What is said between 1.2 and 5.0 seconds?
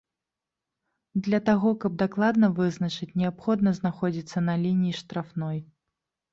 Для таго, каб дакладна вызначыць, неабходна знаходзіцца на лініі